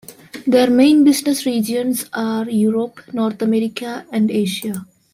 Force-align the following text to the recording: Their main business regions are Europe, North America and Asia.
Their 0.47 0.67
main 0.71 1.03
business 1.03 1.45
regions 1.45 2.09
are 2.11 2.49
Europe, 2.49 3.01
North 3.13 3.39
America 3.43 4.03
and 4.09 4.31
Asia. 4.31 4.87